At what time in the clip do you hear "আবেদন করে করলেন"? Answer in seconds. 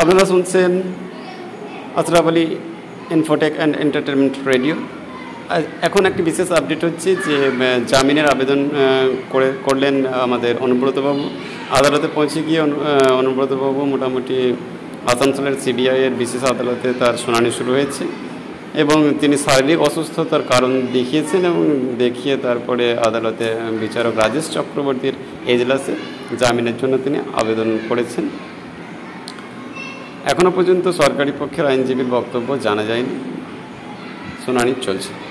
8.34-9.94